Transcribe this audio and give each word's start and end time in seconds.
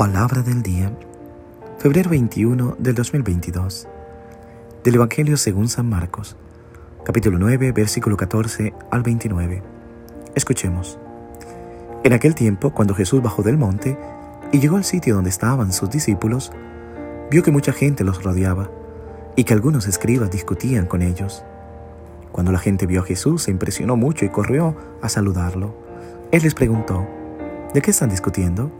Palabra 0.00 0.40
del 0.40 0.62
día, 0.62 0.90
febrero 1.76 2.08
21 2.08 2.76
del 2.78 2.94
2022, 2.94 3.86
del 4.82 4.94
Evangelio 4.94 5.36
según 5.36 5.68
San 5.68 5.90
Marcos, 5.90 6.36
capítulo 7.04 7.38
9, 7.38 7.72
versículo 7.72 8.16
14 8.16 8.72
al 8.90 9.02
29. 9.02 9.62
Escuchemos. 10.34 10.98
En 12.02 12.14
aquel 12.14 12.34
tiempo, 12.34 12.70
cuando 12.70 12.94
Jesús 12.94 13.20
bajó 13.20 13.42
del 13.42 13.58
monte 13.58 13.98
y 14.52 14.60
llegó 14.60 14.78
al 14.78 14.84
sitio 14.84 15.16
donde 15.16 15.28
estaban 15.28 15.70
sus 15.70 15.90
discípulos, 15.90 16.50
vio 17.30 17.42
que 17.42 17.50
mucha 17.50 17.74
gente 17.74 18.02
los 18.02 18.22
rodeaba 18.22 18.70
y 19.36 19.44
que 19.44 19.52
algunos 19.52 19.86
escribas 19.86 20.30
discutían 20.30 20.86
con 20.86 21.02
ellos. 21.02 21.44
Cuando 22.32 22.52
la 22.52 22.58
gente 22.58 22.86
vio 22.86 23.02
a 23.02 23.04
Jesús, 23.04 23.42
se 23.42 23.50
impresionó 23.50 23.96
mucho 23.96 24.24
y 24.24 24.30
corrió 24.30 24.74
a 25.02 25.10
saludarlo. 25.10 25.74
Él 26.32 26.42
les 26.42 26.54
preguntó, 26.54 27.06
¿de 27.74 27.82
qué 27.82 27.90
están 27.90 28.08
discutiendo? 28.08 28.72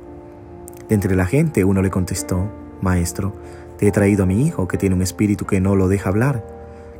De 0.90 0.96
entre 0.96 1.14
la 1.14 1.24
gente 1.24 1.64
uno 1.64 1.82
le 1.82 1.90
contestó, 1.90 2.50
Maestro, 2.80 3.32
te 3.78 3.86
he 3.86 3.92
traído 3.92 4.24
a 4.24 4.26
mi 4.26 4.44
hijo 4.44 4.66
que 4.66 4.76
tiene 4.76 4.96
un 4.96 5.02
espíritu 5.02 5.46
que 5.46 5.60
no 5.60 5.76
lo 5.76 5.86
deja 5.86 6.08
hablar. 6.08 6.44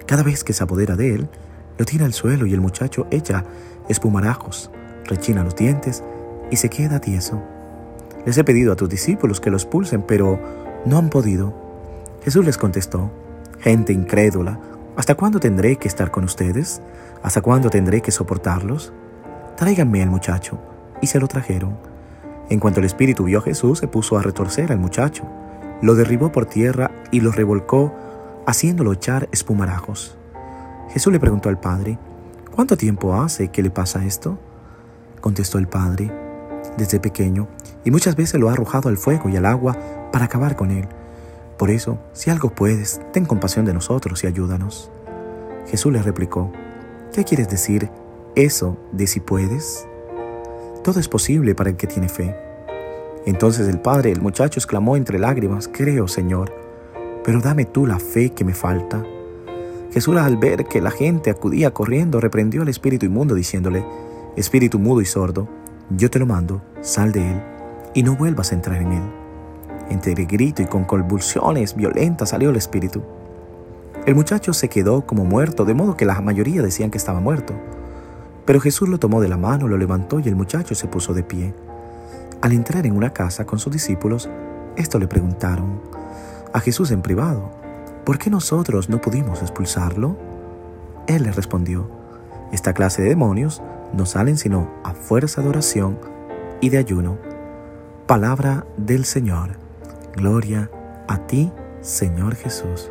Cada 0.06 0.22
vez 0.22 0.44
que 0.44 0.52
se 0.52 0.62
apodera 0.62 0.94
de 0.94 1.12
él, 1.12 1.28
lo 1.76 1.84
tira 1.84 2.06
al 2.06 2.12
suelo 2.12 2.46
y 2.46 2.54
el 2.54 2.60
muchacho 2.60 3.08
echa 3.10 3.44
espumarajos, 3.88 4.70
rechina 5.06 5.42
los 5.42 5.56
dientes 5.56 6.04
y 6.52 6.56
se 6.56 6.68
queda 6.68 7.00
tieso. 7.00 7.42
Les 8.24 8.38
he 8.38 8.44
pedido 8.44 8.72
a 8.72 8.76
tus 8.76 8.88
discípulos 8.88 9.40
que 9.40 9.50
los 9.50 9.66
pulsen, 9.66 10.02
pero 10.02 10.38
no 10.86 10.96
han 10.96 11.10
podido. 11.10 11.52
Jesús 12.22 12.44
les 12.44 12.58
contestó, 12.58 13.10
Gente 13.58 13.92
incrédula, 13.92 14.60
¿hasta 14.96 15.16
cuándo 15.16 15.40
tendré 15.40 15.74
que 15.74 15.88
estar 15.88 16.12
con 16.12 16.22
ustedes? 16.22 16.80
¿Hasta 17.24 17.42
cuándo 17.42 17.70
tendré 17.70 18.02
que 18.02 18.12
soportarlos? 18.12 18.92
Tráiganme 19.56 20.00
al 20.00 20.10
muchacho. 20.10 20.60
Y 21.02 21.08
se 21.08 21.18
lo 21.18 21.26
trajeron. 21.26 21.89
En 22.50 22.58
cuanto 22.58 22.80
el 22.80 22.86
espíritu 22.86 23.24
vio 23.24 23.38
a 23.38 23.42
Jesús, 23.42 23.78
se 23.78 23.86
puso 23.86 24.18
a 24.18 24.22
retorcer 24.22 24.72
al 24.72 24.78
muchacho, 24.78 25.22
lo 25.82 25.94
derribó 25.94 26.32
por 26.32 26.46
tierra 26.46 26.90
y 27.12 27.20
lo 27.20 27.30
revolcó, 27.30 27.94
haciéndolo 28.44 28.92
echar 28.92 29.28
espumarajos. 29.30 30.18
Jesús 30.90 31.12
le 31.12 31.20
preguntó 31.20 31.48
al 31.48 31.60
padre, 31.60 31.96
¿cuánto 32.52 32.76
tiempo 32.76 33.14
hace 33.14 33.48
que 33.48 33.62
le 33.62 33.70
pasa 33.70 34.04
esto? 34.04 34.38
Contestó 35.20 35.58
el 35.58 35.68
padre, 35.68 36.12
desde 36.76 36.98
pequeño, 36.98 37.46
y 37.84 37.92
muchas 37.92 38.16
veces 38.16 38.40
lo 38.40 38.48
ha 38.48 38.52
arrojado 38.52 38.88
al 38.88 38.96
fuego 38.96 39.28
y 39.28 39.36
al 39.36 39.46
agua 39.46 39.76
para 40.10 40.24
acabar 40.24 40.56
con 40.56 40.72
él. 40.72 40.88
Por 41.56 41.70
eso, 41.70 42.00
si 42.12 42.30
algo 42.30 42.50
puedes, 42.50 43.00
ten 43.12 43.26
compasión 43.26 43.64
de 43.64 43.74
nosotros 43.74 44.24
y 44.24 44.26
ayúdanos. 44.26 44.90
Jesús 45.68 45.92
le 45.92 46.02
replicó, 46.02 46.50
¿qué 47.12 47.22
quieres 47.22 47.48
decir 47.48 47.90
eso 48.34 48.76
de 48.92 49.06
si 49.06 49.20
puedes? 49.20 49.86
Todo 50.82 50.98
es 50.98 51.08
posible 51.08 51.54
para 51.54 51.70
el 51.70 51.76
que 51.76 51.86
tiene 51.86 52.08
fe. 52.08 52.34
Entonces 53.26 53.68
el 53.68 53.80
padre 53.80 54.12
el 54.12 54.22
muchacho 54.22 54.58
exclamó 54.58 54.96
entre 54.96 55.18
lágrimas, 55.18 55.68
Creo, 55.68 56.08
Señor, 56.08 56.54
pero 57.22 57.40
dame 57.40 57.66
tú 57.66 57.86
la 57.86 57.98
fe 57.98 58.30
que 58.30 58.44
me 58.44 58.54
falta. 58.54 59.04
Jesús 59.92 60.16
al 60.16 60.36
ver 60.36 60.64
que 60.64 60.80
la 60.80 60.90
gente 60.90 61.30
acudía 61.30 61.72
corriendo, 61.72 62.20
reprendió 62.20 62.62
al 62.62 62.68
espíritu 62.68 63.06
inmundo 63.06 63.34
diciéndole, 63.34 63.84
Espíritu 64.36 64.78
mudo 64.78 65.00
y 65.00 65.06
sordo, 65.06 65.48
yo 65.90 66.08
te 66.08 66.18
lo 66.18 66.24
mando, 66.26 66.62
sal 66.80 67.12
de 67.12 67.30
él, 67.30 67.42
y 67.94 68.02
no 68.02 68.16
vuelvas 68.16 68.52
a 68.52 68.54
entrar 68.54 68.80
en 68.80 68.92
él. 68.92 69.02
Entre 69.90 70.14
grito 70.14 70.62
y 70.62 70.66
con 70.66 70.84
convulsiones 70.84 71.74
violentas 71.74 72.30
salió 72.30 72.50
el 72.50 72.56
espíritu. 72.56 73.02
El 74.06 74.14
muchacho 74.14 74.54
se 74.54 74.68
quedó 74.68 75.04
como 75.04 75.24
muerto, 75.24 75.64
de 75.64 75.74
modo 75.74 75.96
que 75.96 76.06
la 76.06 76.20
mayoría 76.20 76.62
decían 76.62 76.90
que 76.90 76.98
estaba 76.98 77.20
muerto. 77.20 77.54
Pero 78.50 78.58
Jesús 78.58 78.88
lo 78.88 78.98
tomó 78.98 79.20
de 79.20 79.28
la 79.28 79.36
mano, 79.36 79.68
lo 79.68 79.78
levantó 79.78 80.18
y 80.18 80.26
el 80.26 80.34
muchacho 80.34 80.74
se 80.74 80.88
puso 80.88 81.14
de 81.14 81.22
pie. 81.22 81.54
Al 82.40 82.50
entrar 82.50 82.84
en 82.84 82.96
una 82.96 83.12
casa 83.12 83.46
con 83.46 83.60
sus 83.60 83.72
discípulos, 83.72 84.28
esto 84.74 84.98
le 84.98 85.06
preguntaron 85.06 85.80
a 86.52 86.58
Jesús 86.58 86.90
en 86.90 87.00
privado, 87.00 87.52
¿por 88.04 88.18
qué 88.18 88.28
nosotros 88.28 88.88
no 88.88 89.00
pudimos 89.00 89.40
expulsarlo? 89.40 90.18
Él 91.06 91.22
les 91.22 91.36
respondió, 91.36 91.88
esta 92.50 92.72
clase 92.72 93.02
de 93.02 93.10
demonios 93.10 93.62
no 93.92 94.04
salen 94.04 94.36
sino 94.36 94.68
a 94.82 94.94
fuerza 94.94 95.42
de 95.42 95.48
oración 95.48 96.00
y 96.60 96.70
de 96.70 96.78
ayuno. 96.78 97.18
Palabra 98.08 98.66
del 98.76 99.04
Señor. 99.04 99.50
Gloria 100.16 100.68
a 101.06 101.18
ti, 101.18 101.52
Señor 101.82 102.34
Jesús. 102.34 102.90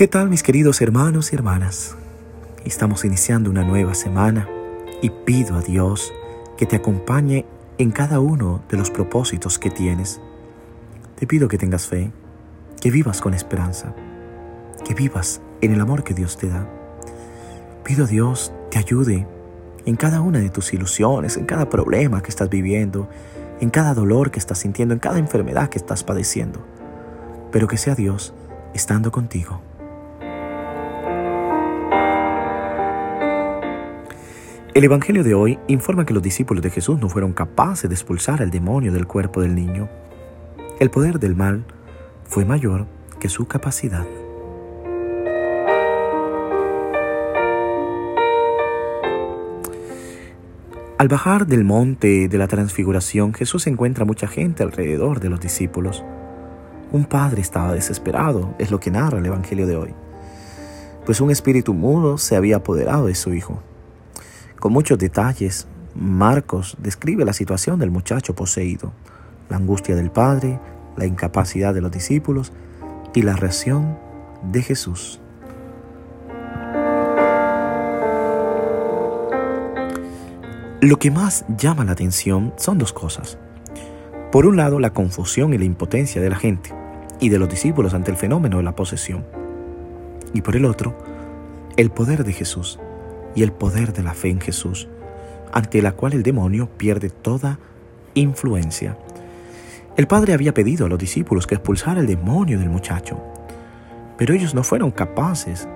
¿Qué 0.00 0.08
tal 0.08 0.30
mis 0.30 0.42
queridos 0.42 0.80
hermanos 0.80 1.30
y 1.30 1.36
hermanas? 1.36 1.94
Estamos 2.64 3.04
iniciando 3.04 3.50
una 3.50 3.64
nueva 3.64 3.92
semana 3.92 4.48
y 5.02 5.10
pido 5.10 5.56
a 5.56 5.60
Dios 5.60 6.10
que 6.56 6.64
te 6.64 6.76
acompañe 6.76 7.44
en 7.76 7.90
cada 7.90 8.18
uno 8.18 8.64
de 8.70 8.78
los 8.78 8.90
propósitos 8.90 9.58
que 9.58 9.68
tienes. 9.68 10.18
Te 11.16 11.26
pido 11.26 11.48
que 11.48 11.58
tengas 11.58 11.86
fe, 11.86 12.12
que 12.80 12.90
vivas 12.90 13.20
con 13.20 13.34
esperanza, 13.34 13.94
que 14.86 14.94
vivas 14.94 15.42
en 15.60 15.74
el 15.74 15.82
amor 15.82 16.02
que 16.02 16.14
Dios 16.14 16.38
te 16.38 16.48
da. 16.48 16.66
Pido 17.84 18.06
a 18.06 18.08
Dios 18.08 18.54
te 18.70 18.78
ayude 18.78 19.26
en 19.84 19.96
cada 19.96 20.22
una 20.22 20.38
de 20.38 20.48
tus 20.48 20.72
ilusiones, 20.72 21.36
en 21.36 21.44
cada 21.44 21.68
problema 21.68 22.22
que 22.22 22.30
estás 22.30 22.48
viviendo, 22.48 23.10
en 23.60 23.68
cada 23.68 23.92
dolor 23.92 24.30
que 24.30 24.38
estás 24.38 24.60
sintiendo, 24.60 24.94
en 24.94 25.00
cada 25.00 25.18
enfermedad 25.18 25.68
que 25.68 25.76
estás 25.76 26.04
padeciendo. 26.04 26.64
Pero 27.52 27.68
que 27.68 27.76
sea 27.76 27.94
Dios 27.94 28.32
estando 28.72 29.12
contigo. 29.12 29.60
El 34.72 34.84
Evangelio 34.84 35.24
de 35.24 35.34
hoy 35.34 35.58
informa 35.66 36.06
que 36.06 36.14
los 36.14 36.22
discípulos 36.22 36.62
de 36.62 36.70
Jesús 36.70 37.00
no 37.00 37.08
fueron 37.08 37.32
capaces 37.32 37.90
de 37.90 37.96
expulsar 37.96 38.40
al 38.40 38.52
demonio 38.52 38.92
del 38.92 39.04
cuerpo 39.04 39.40
del 39.40 39.56
niño. 39.56 39.88
El 40.78 40.90
poder 40.90 41.18
del 41.18 41.34
mal 41.34 41.64
fue 42.22 42.44
mayor 42.44 42.86
que 43.18 43.28
su 43.28 43.48
capacidad. 43.48 44.06
Al 50.98 51.08
bajar 51.08 51.48
del 51.48 51.64
monte 51.64 52.28
de 52.28 52.38
la 52.38 52.46
transfiguración, 52.46 53.34
Jesús 53.34 53.66
encuentra 53.66 54.04
mucha 54.04 54.28
gente 54.28 54.62
alrededor 54.62 55.18
de 55.18 55.30
los 55.30 55.40
discípulos. 55.40 56.04
Un 56.92 57.06
padre 57.06 57.40
estaba 57.40 57.72
desesperado, 57.72 58.54
es 58.60 58.70
lo 58.70 58.78
que 58.78 58.92
narra 58.92 59.18
el 59.18 59.26
Evangelio 59.26 59.66
de 59.66 59.74
hoy, 59.74 59.94
pues 61.04 61.20
un 61.20 61.32
espíritu 61.32 61.74
mudo 61.74 62.18
se 62.18 62.36
había 62.36 62.56
apoderado 62.56 63.06
de 63.06 63.16
su 63.16 63.34
hijo. 63.34 63.64
Con 64.60 64.74
muchos 64.74 64.98
detalles, 64.98 65.66
Marcos 65.94 66.76
describe 66.78 67.24
la 67.24 67.32
situación 67.32 67.78
del 67.78 67.90
muchacho 67.90 68.34
poseído, 68.34 68.92
la 69.48 69.56
angustia 69.56 69.96
del 69.96 70.10
padre, 70.10 70.60
la 70.98 71.06
incapacidad 71.06 71.72
de 71.72 71.80
los 71.80 71.90
discípulos 71.90 72.52
y 73.14 73.22
la 73.22 73.36
reacción 73.36 73.96
de 74.42 74.60
Jesús. 74.60 75.18
Lo 80.82 80.98
que 80.98 81.10
más 81.10 81.46
llama 81.56 81.86
la 81.86 81.92
atención 81.92 82.52
son 82.58 82.76
dos 82.76 82.92
cosas. 82.92 83.38
Por 84.30 84.44
un 84.44 84.58
lado, 84.58 84.78
la 84.78 84.92
confusión 84.92 85.54
y 85.54 85.58
la 85.58 85.64
impotencia 85.64 86.20
de 86.20 86.28
la 86.28 86.36
gente 86.36 86.74
y 87.18 87.30
de 87.30 87.38
los 87.38 87.48
discípulos 87.48 87.94
ante 87.94 88.10
el 88.10 88.18
fenómeno 88.18 88.58
de 88.58 88.62
la 88.62 88.76
posesión. 88.76 89.24
Y 90.34 90.42
por 90.42 90.54
el 90.54 90.66
otro, 90.66 90.94
el 91.78 91.90
poder 91.90 92.24
de 92.24 92.34
Jesús 92.34 92.78
y 93.34 93.42
el 93.42 93.52
poder 93.52 93.92
de 93.92 94.02
la 94.02 94.14
fe 94.14 94.28
en 94.28 94.40
Jesús, 94.40 94.88
ante 95.52 95.82
la 95.82 95.92
cual 95.92 96.14
el 96.14 96.22
demonio 96.22 96.68
pierde 96.76 97.10
toda 97.10 97.58
influencia. 98.14 98.96
El 99.96 100.06
padre 100.06 100.32
había 100.32 100.54
pedido 100.54 100.86
a 100.86 100.88
los 100.88 100.98
discípulos 100.98 101.46
que 101.46 101.56
expulsara 101.56 102.00
el 102.00 102.06
demonio 102.06 102.58
del 102.58 102.70
muchacho, 102.70 103.20
pero 104.16 104.34
ellos 104.34 104.54
no 104.54 104.62
fueron 104.62 104.90
capaces. 104.90 105.68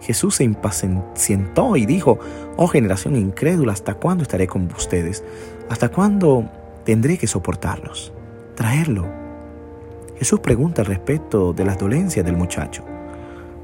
Jesús 0.00 0.36
se 0.36 0.44
impacientó 0.44 1.76
y 1.76 1.84
dijo, 1.84 2.18
oh 2.56 2.68
generación 2.68 3.16
incrédula, 3.16 3.72
¿hasta 3.72 3.94
cuándo 3.94 4.22
estaré 4.22 4.46
con 4.46 4.70
ustedes? 4.76 5.24
¿Hasta 5.68 5.88
cuándo 5.88 6.48
tendré 6.84 7.18
que 7.18 7.26
soportarlos? 7.26 8.12
Traerlo. 8.54 9.06
Jesús 10.18 10.40
pregunta 10.40 10.82
al 10.82 10.86
respecto 10.86 11.52
de 11.52 11.64
las 11.64 11.78
dolencias 11.78 12.24
del 12.24 12.36
muchacho. 12.36 12.84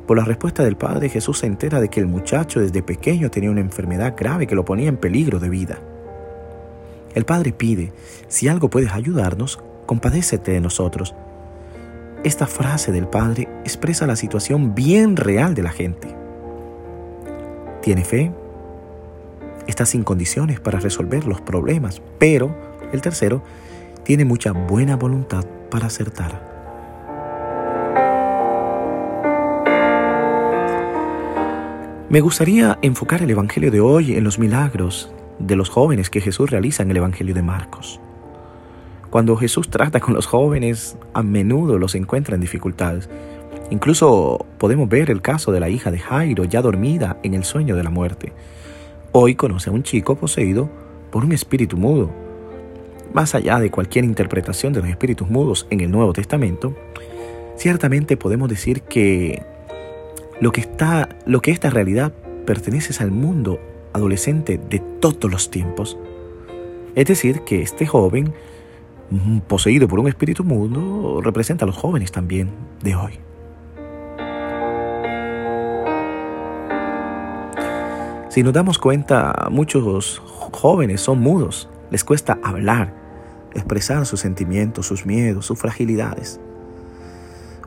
Por 0.06 0.18
la 0.18 0.24
respuesta 0.24 0.62
del 0.62 0.76
padre, 0.76 1.08
Jesús 1.08 1.38
se 1.38 1.46
entera 1.46 1.80
de 1.80 1.88
que 1.88 2.00
el 2.00 2.06
muchacho 2.06 2.60
desde 2.60 2.82
pequeño 2.82 3.30
tenía 3.30 3.50
una 3.50 3.60
enfermedad 3.60 4.14
grave 4.16 4.46
que 4.46 4.54
lo 4.54 4.64
ponía 4.64 4.88
en 4.88 4.98
peligro 4.98 5.38
de 5.38 5.48
vida. 5.48 5.78
El 7.14 7.24
padre 7.24 7.52
pide, 7.52 7.92
si 8.28 8.48
algo 8.48 8.68
puedes 8.68 8.92
ayudarnos, 8.92 9.60
compadécete 9.86 10.52
de 10.52 10.60
nosotros. 10.60 11.14
Esta 12.22 12.46
frase 12.46 12.92
del 12.92 13.06
padre 13.06 13.48
expresa 13.64 14.06
la 14.06 14.16
situación 14.16 14.74
bien 14.74 15.16
real 15.16 15.54
de 15.54 15.62
la 15.62 15.70
gente. 15.70 16.14
Tiene 17.80 18.04
fe, 18.04 18.32
está 19.66 19.86
sin 19.86 20.04
condiciones 20.04 20.60
para 20.60 20.80
resolver 20.80 21.26
los 21.26 21.40
problemas, 21.40 22.02
pero 22.18 22.54
el 22.92 23.00
tercero 23.00 23.42
tiene 24.02 24.24
mucha 24.24 24.52
buena 24.52 24.96
voluntad 24.96 25.44
para 25.70 25.86
acertar. 25.86 26.53
Me 32.14 32.20
gustaría 32.20 32.78
enfocar 32.80 33.22
el 33.22 33.30
Evangelio 33.30 33.72
de 33.72 33.80
hoy 33.80 34.14
en 34.14 34.22
los 34.22 34.38
milagros 34.38 35.10
de 35.40 35.56
los 35.56 35.68
jóvenes 35.68 36.10
que 36.10 36.20
Jesús 36.20 36.48
realiza 36.48 36.84
en 36.84 36.92
el 36.92 36.98
Evangelio 36.98 37.34
de 37.34 37.42
Marcos. 37.42 37.98
Cuando 39.10 39.36
Jesús 39.36 39.68
trata 39.68 39.98
con 39.98 40.14
los 40.14 40.26
jóvenes, 40.26 40.96
a 41.12 41.24
menudo 41.24 41.76
los 41.76 41.96
encuentra 41.96 42.36
en 42.36 42.40
dificultades. 42.40 43.10
Incluso 43.70 44.46
podemos 44.58 44.88
ver 44.88 45.10
el 45.10 45.22
caso 45.22 45.50
de 45.50 45.58
la 45.58 45.68
hija 45.68 45.90
de 45.90 45.98
Jairo 45.98 46.44
ya 46.44 46.62
dormida 46.62 47.18
en 47.24 47.34
el 47.34 47.42
sueño 47.42 47.74
de 47.74 47.82
la 47.82 47.90
muerte. 47.90 48.32
Hoy 49.10 49.34
conoce 49.34 49.70
a 49.70 49.72
un 49.72 49.82
chico 49.82 50.14
poseído 50.14 50.70
por 51.10 51.24
un 51.24 51.32
espíritu 51.32 51.76
mudo. 51.76 52.12
Más 53.12 53.34
allá 53.34 53.58
de 53.58 53.72
cualquier 53.72 54.04
interpretación 54.04 54.72
de 54.72 54.82
los 54.82 54.88
espíritus 54.88 55.28
mudos 55.28 55.66
en 55.68 55.80
el 55.80 55.90
Nuevo 55.90 56.12
Testamento, 56.12 56.76
ciertamente 57.56 58.16
podemos 58.16 58.48
decir 58.48 58.82
que 58.82 59.42
lo 60.40 60.52
que, 60.52 60.60
está, 60.60 61.08
lo 61.26 61.40
que 61.40 61.50
esta 61.50 61.70
realidad 61.70 62.12
pertenece 62.44 63.02
al 63.02 63.10
mundo 63.10 63.60
adolescente 63.92 64.58
de 64.58 64.80
todos 65.00 65.30
los 65.30 65.50
tiempos. 65.50 65.96
Es 66.94 67.06
decir, 67.06 67.42
que 67.42 67.62
este 67.62 67.86
joven, 67.86 68.34
mm, 69.10 69.38
poseído 69.40 69.88
por 69.88 70.00
un 70.00 70.08
espíritu 70.08 70.44
mudo, 70.44 71.20
representa 71.20 71.64
a 71.64 71.66
los 71.66 71.76
jóvenes 71.76 72.12
también 72.12 72.50
de 72.82 72.94
hoy. 72.94 73.18
Si 78.28 78.42
nos 78.42 78.52
damos 78.52 78.78
cuenta, 78.78 79.46
muchos 79.50 80.20
jóvenes 80.50 81.00
son 81.00 81.20
mudos, 81.20 81.68
les 81.90 82.02
cuesta 82.02 82.38
hablar, 82.42 82.92
expresar 83.54 84.04
sus 84.06 84.18
sentimientos, 84.18 84.86
sus 84.86 85.06
miedos, 85.06 85.46
sus 85.46 85.56
fragilidades. 85.56 86.40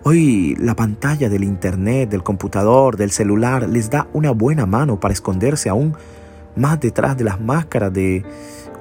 Hoy 0.09 0.55
la 0.57 0.73
pantalla 0.73 1.27
del 1.27 1.43
internet, 1.43 2.09
del 2.09 2.23
computador, 2.23 2.95
del 2.95 3.11
celular 3.11 3.67
les 3.67 3.89
da 3.89 4.07
una 4.13 4.31
buena 4.31 4.65
mano 4.65 5.01
para 5.01 5.13
esconderse 5.13 5.67
aún 5.67 5.97
más 6.55 6.79
detrás 6.79 7.17
de 7.17 7.25
las 7.25 7.41
máscaras 7.41 7.91
de 7.91 8.23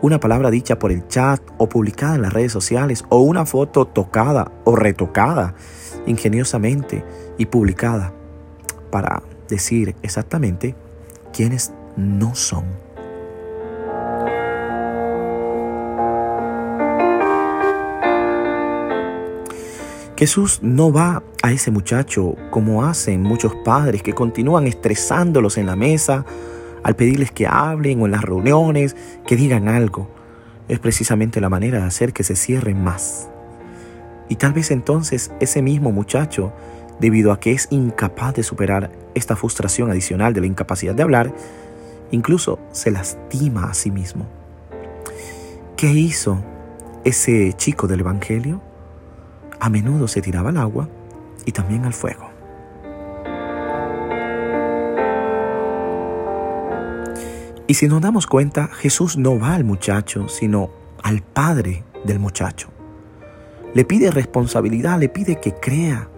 una 0.02 0.20
palabra 0.20 0.52
dicha 0.52 0.78
por 0.78 0.92
el 0.92 1.08
chat 1.08 1.40
o 1.58 1.68
publicada 1.68 2.14
en 2.14 2.22
las 2.22 2.32
redes 2.32 2.52
sociales 2.52 3.04
o 3.08 3.18
una 3.22 3.44
foto 3.44 3.86
tocada 3.86 4.52
o 4.62 4.76
retocada 4.76 5.56
ingeniosamente 6.06 7.04
y 7.38 7.46
publicada 7.46 8.12
para 8.92 9.20
decir 9.48 9.96
exactamente 10.02 10.76
quiénes 11.32 11.72
no 11.96 12.36
son. 12.36 12.85
Jesús 20.16 20.60
no 20.62 20.90
va 20.92 21.22
a 21.42 21.52
ese 21.52 21.70
muchacho 21.70 22.36
como 22.50 22.84
hacen 22.84 23.22
muchos 23.22 23.54
padres 23.54 24.02
que 24.02 24.14
continúan 24.14 24.66
estresándolos 24.66 25.58
en 25.58 25.66
la 25.66 25.76
mesa 25.76 26.24
al 26.82 26.96
pedirles 26.96 27.32
que 27.32 27.46
hablen 27.46 28.00
o 28.00 28.06
en 28.06 28.12
las 28.12 28.22
reuniones, 28.22 28.96
que 29.26 29.36
digan 29.36 29.68
algo. 29.68 30.08
Es 30.68 30.78
precisamente 30.78 31.40
la 31.40 31.50
manera 31.50 31.80
de 31.80 31.84
hacer 31.84 32.14
que 32.14 32.22
se 32.22 32.34
cierren 32.34 32.82
más. 32.82 33.28
Y 34.28 34.36
tal 34.36 34.54
vez 34.54 34.70
entonces 34.70 35.32
ese 35.38 35.60
mismo 35.60 35.92
muchacho, 35.92 36.52
debido 36.98 37.30
a 37.30 37.38
que 37.38 37.52
es 37.52 37.68
incapaz 37.70 38.34
de 38.34 38.42
superar 38.42 38.90
esta 39.14 39.36
frustración 39.36 39.90
adicional 39.90 40.32
de 40.32 40.40
la 40.40 40.46
incapacidad 40.46 40.94
de 40.94 41.02
hablar, 41.02 41.34
incluso 42.10 42.58
se 42.72 42.90
lastima 42.90 43.64
a 43.64 43.74
sí 43.74 43.90
mismo. 43.90 44.26
¿Qué 45.76 45.90
hizo 45.92 46.38
ese 47.04 47.52
chico 47.52 47.86
del 47.86 48.00
Evangelio? 48.00 48.62
A 49.60 49.68
menudo 49.68 50.08
se 50.08 50.20
tiraba 50.22 50.50
al 50.50 50.58
agua 50.58 50.88
y 51.44 51.52
también 51.52 51.84
al 51.84 51.92
fuego. 51.92 52.30
Y 57.68 57.74
si 57.74 57.88
nos 57.88 58.00
damos 58.00 58.26
cuenta, 58.26 58.68
Jesús 58.68 59.16
no 59.16 59.38
va 59.38 59.54
al 59.54 59.64
muchacho, 59.64 60.28
sino 60.28 60.70
al 61.02 61.22
padre 61.22 61.84
del 62.04 62.20
muchacho. 62.20 62.68
Le 63.74 63.84
pide 63.84 64.10
responsabilidad, 64.10 65.00
le 65.00 65.08
pide 65.08 65.40
que 65.40 65.52
crea, 65.52 66.08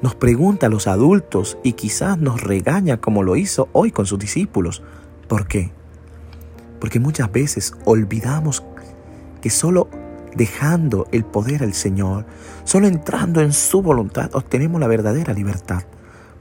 nos 0.00 0.14
pregunta 0.14 0.66
a 0.66 0.70
los 0.70 0.86
adultos 0.86 1.58
y 1.64 1.72
quizás 1.72 2.18
nos 2.18 2.40
regaña 2.40 2.98
como 3.00 3.24
lo 3.24 3.34
hizo 3.34 3.68
hoy 3.72 3.90
con 3.90 4.06
sus 4.06 4.18
discípulos. 4.18 4.82
¿Por 5.26 5.48
qué? 5.48 5.72
Porque 6.80 7.00
muchas 7.00 7.32
veces 7.32 7.74
olvidamos 7.84 8.62
que 9.42 9.50
solo 9.50 9.88
dejando 10.34 11.06
el 11.12 11.24
poder 11.24 11.62
al 11.62 11.74
Señor, 11.74 12.26
solo 12.64 12.86
entrando 12.86 13.40
en 13.40 13.52
su 13.52 13.82
voluntad, 13.82 14.30
obtenemos 14.34 14.80
la 14.80 14.86
verdadera 14.86 15.32
libertad 15.32 15.82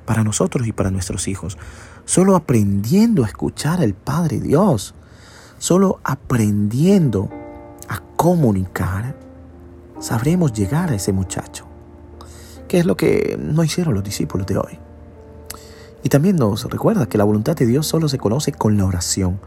para 0.06 0.24
nosotros 0.24 0.68
y 0.68 0.72
para 0.72 0.92
nuestros 0.92 1.28
hijos. 1.28 1.58
Solo 2.06 2.36
aprendiendo 2.36 3.24
a 3.24 3.28
escuchar 3.28 3.82
al 3.82 3.94
Padre 3.94 4.40
Dios, 4.40 4.96
solo 5.58 6.00
aprendiendo 6.04 7.30
a 7.90 8.02
comunicar, 8.16 9.16
sabremos 10.00 10.54
llegar 10.54 10.92
a 10.92 10.96
ese 10.96 11.12
muchacho 11.12 11.68
que 12.68 12.80
es 12.80 12.86
lo 12.86 12.98
que 12.98 13.38
no 13.42 13.64
hicieron 13.64 13.94
los 13.94 14.04
discípulos 14.04 14.46
de 14.48 14.58
hoy. 14.58 14.80
Y 16.04 16.10
también 16.10 16.36
nos 16.36 16.66
recuerda 16.66 17.08
que 17.08 17.18
la 17.18 17.24
voluntad 17.24 17.56
de 17.56 17.66
Dios 17.66 17.88
solo 17.88 18.08
se 18.08 18.18
conoce 18.18 18.52
con 18.52 18.78
la 18.78 18.86
oración, 18.86 19.40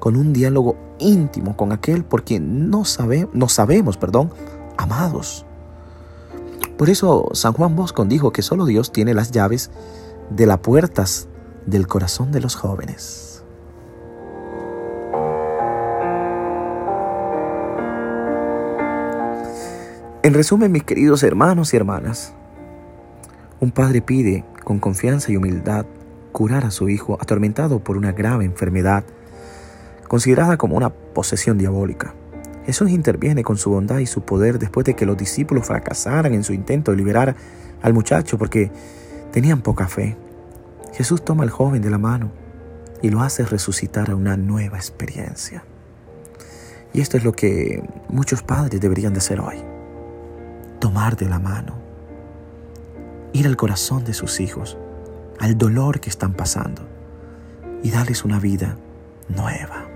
con 0.00 0.16
un 0.16 0.32
diálogo 0.32 0.76
íntimo 0.98 1.56
con 1.56 1.70
aquel 1.70 2.04
por 2.04 2.24
quien 2.24 2.70
no, 2.70 2.84
sabe, 2.84 3.28
no 3.32 3.48
sabemos, 3.48 3.96
perdón, 3.96 4.32
amados. 4.76 5.46
Por 6.76 6.90
eso 6.90 7.28
San 7.34 7.52
Juan 7.52 7.76
Bosco 7.76 8.04
dijo 8.04 8.32
que 8.32 8.42
solo 8.42 8.64
Dios 8.64 8.90
tiene 8.90 9.14
las 9.14 9.30
llaves 9.30 9.70
de 10.30 10.46
las 10.46 10.58
puertas 10.58 11.28
del 11.66 11.86
corazón 11.86 12.32
de 12.32 12.40
los 12.40 12.56
jóvenes. 12.56 13.44
En 20.22 20.34
resumen, 20.34 20.70
mis 20.70 20.84
queridos 20.84 21.22
hermanos 21.22 21.72
y 21.72 21.76
hermanas, 21.76 22.34
un 23.58 23.70
padre 23.70 24.02
pide, 24.02 24.44
con 24.64 24.78
confianza 24.78 25.32
y 25.32 25.36
humildad, 25.36 25.86
curar 26.32 26.64
a 26.64 26.70
su 26.70 26.88
hijo 26.88 27.18
atormentado 27.20 27.80
por 27.80 27.96
una 27.96 28.12
grave 28.12 28.44
enfermedad, 28.44 29.04
considerada 30.10 30.56
como 30.56 30.76
una 30.76 30.90
posesión 30.90 31.56
diabólica. 31.56 32.16
Jesús 32.66 32.90
interviene 32.90 33.44
con 33.44 33.56
su 33.56 33.70
bondad 33.70 33.98
y 33.98 34.06
su 34.06 34.22
poder 34.22 34.58
después 34.58 34.84
de 34.84 34.96
que 34.96 35.06
los 35.06 35.16
discípulos 35.16 35.68
fracasaran 35.68 36.34
en 36.34 36.42
su 36.42 36.52
intento 36.52 36.90
de 36.90 36.96
liberar 36.96 37.36
al 37.80 37.94
muchacho 37.94 38.36
porque 38.36 38.72
tenían 39.30 39.62
poca 39.62 39.86
fe. 39.86 40.16
Jesús 40.94 41.24
toma 41.24 41.44
al 41.44 41.50
joven 41.50 41.80
de 41.80 41.90
la 41.90 41.98
mano 41.98 42.32
y 43.00 43.10
lo 43.10 43.20
hace 43.20 43.44
resucitar 43.44 44.10
a 44.10 44.16
una 44.16 44.36
nueva 44.36 44.78
experiencia. 44.78 45.62
Y 46.92 47.02
esto 47.02 47.16
es 47.16 47.22
lo 47.22 47.30
que 47.30 47.80
muchos 48.08 48.42
padres 48.42 48.80
deberían 48.80 49.12
de 49.12 49.20
hacer 49.20 49.38
hoy. 49.38 49.62
Tomar 50.80 51.16
de 51.16 51.28
la 51.28 51.38
mano 51.38 51.76
ir 53.32 53.46
al 53.46 53.56
corazón 53.56 54.02
de 54.02 54.12
sus 54.12 54.40
hijos, 54.40 54.76
al 55.38 55.56
dolor 55.56 56.00
que 56.00 56.10
están 56.10 56.34
pasando 56.34 56.82
y 57.84 57.92
darles 57.92 58.24
una 58.24 58.40
vida 58.40 58.76
nueva. 59.28 59.89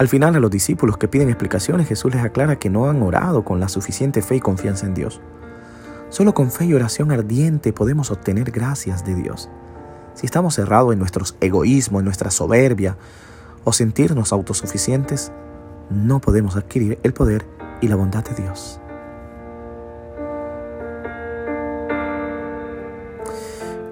Al 0.00 0.08
final 0.08 0.34
a 0.34 0.40
los 0.40 0.50
discípulos 0.50 0.96
que 0.96 1.08
piden 1.08 1.28
explicaciones 1.28 1.86
Jesús 1.86 2.14
les 2.14 2.24
aclara 2.24 2.58
que 2.58 2.70
no 2.70 2.88
han 2.88 3.02
orado 3.02 3.44
con 3.44 3.60
la 3.60 3.68
suficiente 3.68 4.22
fe 4.22 4.36
y 4.36 4.40
confianza 4.40 4.86
en 4.86 4.94
Dios. 4.94 5.20
Solo 6.08 6.32
con 6.32 6.50
fe 6.50 6.64
y 6.64 6.72
oración 6.72 7.12
ardiente 7.12 7.74
podemos 7.74 8.10
obtener 8.10 8.50
gracias 8.50 9.04
de 9.04 9.14
Dios. 9.14 9.50
Si 10.14 10.24
estamos 10.24 10.54
cerrados 10.54 10.94
en 10.94 10.98
nuestros 10.98 11.36
egoísmos, 11.42 12.00
en 12.00 12.06
nuestra 12.06 12.30
soberbia 12.30 12.96
o 13.64 13.74
sentirnos 13.74 14.32
autosuficientes, 14.32 15.32
no 15.90 16.18
podemos 16.18 16.56
adquirir 16.56 16.98
el 17.02 17.12
poder 17.12 17.44
y 17.82 17.88
la 17.88 17.96
bondad 17.96 18.24
de 18.24 18.42
Dios. 18.42 18.80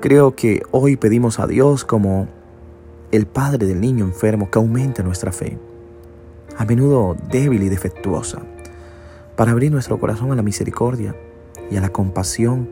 Creo 0.01 0.35
que 0.35 0.63
hoy 0.71 0.97
pedimos 0.97 1.39
a 1.39 1.47
Dios 1.47 1.85
como 1.85 2.29
el 3.13 3.27
Padre 3.27 3.67
del 3.67 3.83
niño 3.83 4.07
enfermo 4.07 4.51
que 4.51 4.59
aumente 4.59 5.03
nuestra 5.03 5.33
fe, 5.33 5.59
a 6.59 6.65
menudo 6.65 7.17
débil 7.31 7.63
y 7.63 7.69
defectuosa, 7.69 8.43
para 9.37 9.53
abrir 9.53 9.71
nuestro 9.71 9.99
corazón 10.01 10.33
a 10.33 10.35
la 10.35 10.43
misericordia 10.43 11.15
y 11.71 11.77
a 11.77 11.81
la 11.81 11.91
compasión 11.91 12.69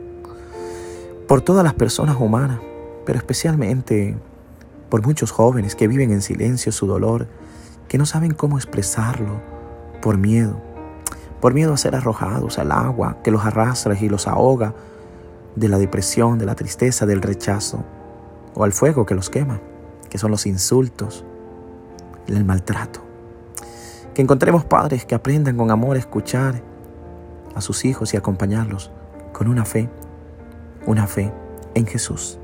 por 1.25 1.41
todas 1.41 1.63
las 1.63 1.73
personas 1.73 2.17
humanas, 2.19 2.59
pero 3.05 3.17
especialmente 3.17 4.17
por 4.89 5.05
muchos 5.05 5.31
jóvenes 5.31 5.75
que 5.75 5.87
viven 5.87 6.11
en 6.11 6.21
silencio 6.21 6.73
su 6.73 6.85
dolor, 6.85 7.27
que 7.87 7.97
no 7.97 8.05
saben 8.05 8.33
cómo 8.33 8.57
expresarlo 8.57 9.41
por 10.01 10.17
miedo, 10.17 10.61
por 11.39 11.53
miedo 11.53 11.73
a 11.73 11.77
ser 11.77 11.95
arrojados 11.95 12.59
al 12.59 12.73
agua 12.73 13.19
que 13.23 13.31
los 13.31 13.45
arrastra 13.45 13.97
y 13.97 14.09
los 14.09 14.27
ahoga, 14.27 14.75
de 15.55 15.69
la 15.69 15.79
depresión, 15.79 16.37
de 16.37 16.45
la 16.45 16.55
tristeza, 16.55 17.05
del 17.05 17.21
rechazo, 17.21 17.85
o 18.53 18.65
al 18.65 18.73
fuego 18.73 19.05
que 19.05 19.15
los 19.15 19.29
quema, 19.29 19.61
que 20.09 20.17
son 20.17 20.29
los 20.29 20.45
insultos, 20.45 21.25
el 22.27 22.43
maltrato. 22.43 23.06
Que 24.17 24.23
encontremos 24.23 24.65
padres 24.65 25.05
que 25.05 25.13
aprendan 25.13 25.57
con 25.57 25.69
amor 25.69 25.95
a 25.95 25.99
escuchar 25.99 26.63
a 27.53 27.61
sus 27.61 27.85
hijos 27.85 28.15
y 28.15 28.17
acompañarlos 28.17 28.89
con 29.31 29.47
una 29.47 29.63
fe, 29.63 29.91
una 30.87 31.05
fe 31.05 31.31
en 31.75 31.85
Jesús. 31.85 32.39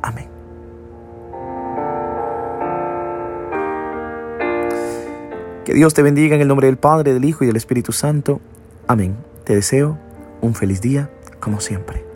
Amén. 0.00 0.26
Que 5.66 5.74
Dios 5.74 5.92
te 5.92 6.00
bendiga 6.00 6.34
en 6.34 6.40
el 6.40 6.48
nombre 6.48 6.66
del 6.66 6.78
Padre, 6.78 7.12
del 7.12 7.26
Hijo 7.26 7.44
y 7.44 7.46
del 7.46 7.56
Espíritu 7.56 7.92
Santo. 7.92 8.40
Amén. 8.86 9.14
Te 9.44 9.54
deseo 9.54 9.98
un 10.40 10.54
feliz 10.54 10.80
día 10.80 11.10
como 11.40 11.60
siempre. 11.60 12.07